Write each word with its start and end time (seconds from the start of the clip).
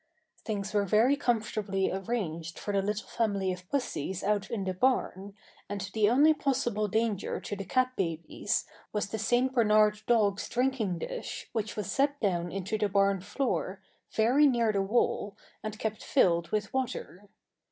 Things 0.43 0.73
were 0.73 0.83
very 0.83 1.15
comfortably 1.15 1.91
arranged 1.91 2.57
for 2.57 2.71
the 2.73 2.81
little 2.81 3.07
family 3.07 3.53
of 3.53 3.69
pussies 3.69 4.23
out 4.23 4.49
in 4.49 4.63
the 4.63 4.73
barn, 4.73 5.35
and 5.69 5.79
the 5.93 6.09
only 6.09 6.33
possible 6.33 6.87
danger 6.87 7.39
to 7.39 7.55
the 7.55 7.65
cat 7.65 7.95
babies 7.95 8.65
was 8.91 9.09
the 9.09 9.19
St. 9.19 9.53
Bernard 9.53 10.01
dog's 10.07 10.49
drinking 10.49 10.97
dish 10.97 11.49
which 11.53 11.75
was 11.75 11.91
set 11.91 12.19
down 12.19 12.51
into 12.51 12.79
the 12.79 12.89
barn 12.89 13.19
floor, 13.21 13.83
very 14.11 14.47
near 14.47 14.71
the 14.71 14.81
wall, 14.81 15.37
and 15.61 15.77
kept 15.77 16.03
filled 16.03 16.49
with 16.49 16.73
water. 16.73 17.29